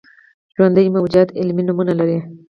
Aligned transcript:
ژوندي 0.55 0.85
موجودات 0.95 1.27
علمي 1.39 1.63
نومونه 1.67 1.93
لري 1.99 2.17